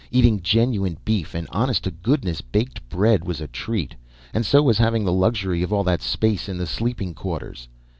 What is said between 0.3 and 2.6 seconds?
genuine beef and honest to goodness